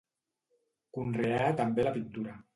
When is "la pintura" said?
1.91-2.37